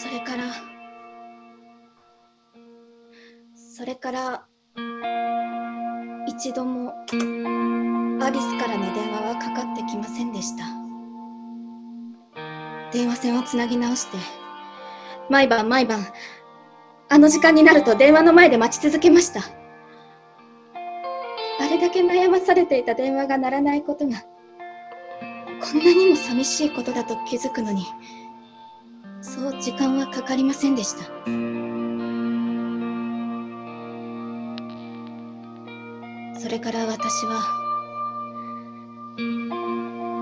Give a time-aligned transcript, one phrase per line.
[0.00, 0.44] それから
[3.56, 4.46] それから
[6.28, 6.92] 一度も
[8.22, 10.64] アリスからの電話はかかってきませんでした。
[12.92, 14.16] 電話線をつなぎ直して
[15.28, 16.06] 毎晩毎晩
[17.08, 19.40] あの時間になると電話の前で待ち続けました。
[21.60, 24.22] あれだけ悩まされていた電話が鳴らないことが
[25.60, 27.84] こんなにも寂しいことだと気づくのに
[29.38, 31.04] そう時間はかかりませんでした。
[36.40, 37.40] それから私は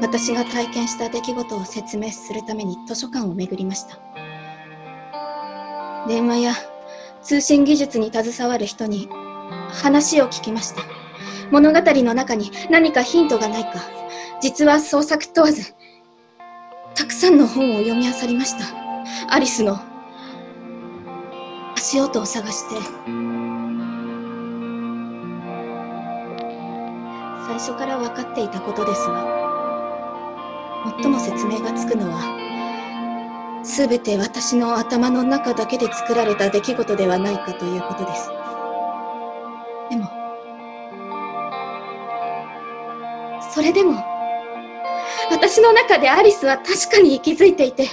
[0.00, 3.98] 私が体験した出来事を説明するために図書館を巡りました。
[6.08, 6.54] 電話や
[7.22, 9.08] 通信技術に携わる人に
[9.70, 10.82] 話を聞きました。
[11.50, 13.72] 物語の中に何かヒントがないか。
[14.40, 15.74] 実は創作問わず
[16.94, 18.81] たくさんの本を読み漁りました。
[19.28, 19.80] アリスの
[21.76, 22.76] 足音を探して。
[27.44, 29.26] 最初から分かっていたことですが
[31.02, 38.30] 最も説明がつくのは全て私の頭の中だけで作られた出来事ではないかということです。
[39.90, 40.10] でも
[43.52, 44.02] それでも
[45.30, 47.86] 私の中でアリスは確かに息づいていて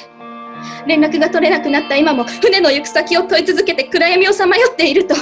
[0.87, 5.15] 連絡が取れなくなった今も船の行く先を問い続けて暗闇をさまよっていると。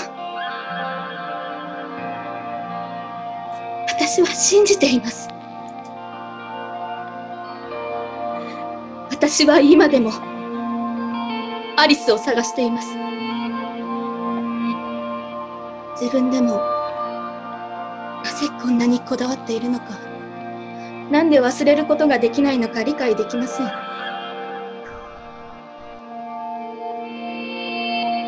[3.88, 5.30] 私は信じています。
[9.10, 10.12] 私は今でも
[11.76, 12.88] アリスを探しています。
[16.00, 16.58] 自分でも
[18.24, 19.86] なぜこんなにこだわっているのか。
[21.12, 23.68] なんで忘れることができないのか理解できません。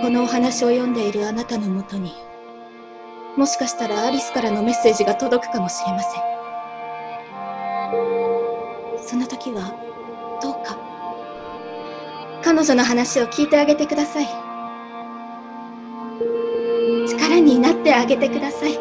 [0.01, 2.13] このお話を読んでいるあなたのもとに
[3.37, 6.21] もしかしたらアリスからのメッセージが届くかもしれません。
[9.01, 9.73] その時は
[10.41, 10.77] どうか。
[12.43, 14.25] 彼女の話を聞いてあげてください。
[17.07, 18.77] 力になってあげてください。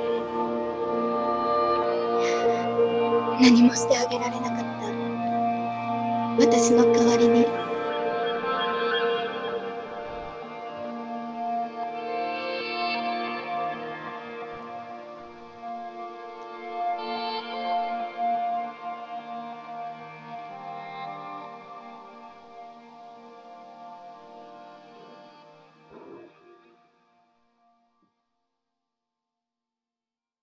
[3.40, 4.58] 何もしてあげられなかっ
[6.40, 6.46] た。
[6.46, 7.67] 私の代わりに。